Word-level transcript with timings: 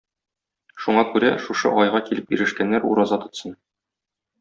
Шуңа 0.85 1.03
күрә, 1.11 1.29
шушы 1.45 1.75
айга 1.85 2.03
килеп 2.11 2.37
ирешкәннәр 2.39 2.93
ураза 2.95 3.25
тотсын. 3.27 3.61